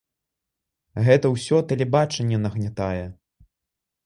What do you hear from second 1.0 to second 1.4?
Гэта